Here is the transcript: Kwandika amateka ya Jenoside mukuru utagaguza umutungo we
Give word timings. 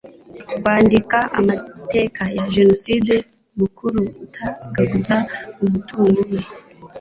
Kwandika 0.61 1.17
amateka 1.39 2.23
ya 2.37 2.45
Jenoside 2.55 3.15
mukuru 3.59 4.01
utagaguza 4.25 5.17
umutungo 5.63 6.19
we 6.31 6.39